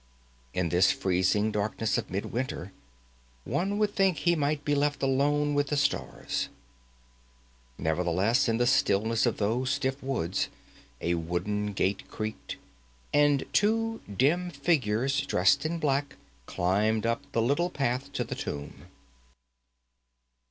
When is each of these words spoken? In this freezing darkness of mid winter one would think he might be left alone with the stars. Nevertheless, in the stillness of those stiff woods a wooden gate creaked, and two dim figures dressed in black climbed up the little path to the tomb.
In 0.51 0.69
this 0.69 0.91
freezing 0.91 1.51
darkness 1.51 1.95
of 1.95 2.09
mid 2.09 2.31
winter 2.33 2.71
one 3.43 3.77
would 3.77 3.93
think 3.95 4.17
he 4.17 4.35
might 4.35 4.65
be 4.65 4.73
left 4.73 5.03
alone 5.03 5.53
with 5.53 5.67
the 5.67 5.77
stars. 5.77 6.49
Nevertheless, 7.77 8.49
in 8.49 8.57
the 8.57 8.65
stillness 8.65 9.27
of 9.27 9.37
those 9.37 9.69
stiff 9.69 10.01
woods 10.01 10.49
a 11.01 11.13
wooden 11.13 11.73
gate 11.73 12.09
creaked, 12.09 12.57
and 13.13 13.43
two 13.53 14.01
dim 14.11 14.49
figures 14.49 15.21
dressed 15.23 15.67
in 15.67 15.77
black 15.77 16.15
climbed 16.47 17.05
up 17.05 17.21
the 17.31 17.39
little 17.43 17.69
path 17.69 18.11
to 18.13 18.23
the 18.23 18.33
tomb. 18.33 18.87